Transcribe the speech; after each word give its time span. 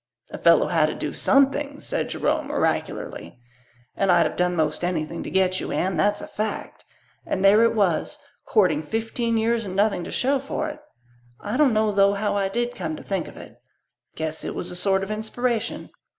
"A 0.31 0.39
fellow 0.39 0.69
had 0.69 0.87
to 0.87 0.95
do 0.95 1.13
something," 1.13 1.79
said 1.79 2.09
Jerome 2.09 2.49
oracularly, 2.49 3.37
"and 3.95 4.11
I'd 4.11 4.25
have 4.25 4.35
done 4.35 4.55
most 4.55 4.83
anything 4.83 5.21
to 5.21 5.29
get 5.29 5.59
you, 5.59 5.71
Anne, 5.71 5.95
that's 5.95 6.21
a 6.21 6.27
fact. 6.27 6.83
And 7.23 7.45
there 7.45 7.61
it 7.61 7.75
was 7.75 8.17
courting 8.47 8.81
fifteen 8.81 9.37
years 9.37 9.63
and 9.63 9.75
nothing 9.75 10.03
to 10.05 10.11
show 10.11 10.39
for 10.39 10.67
it. 10.69 10.79
I 11.39 11.55
dunno, 11.55 11.91
though, 11.91 12.15
how 12.15 12.35
I 12.35 12.47
did 12.49 12.73
come 12.73 12.95
to 12.95 13.03
think 13.03 13.27
of 13.27 13.37
it. 13.37 13.61
Guess 14.15 14.43
it 14.43 14.55
was 14.55 14.71
a 14.71 14.75
sort 14.75 15.03
of 15.03 15.11
inspiration. 15.11 15.91